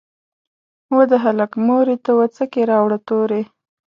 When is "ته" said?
2.03-2.11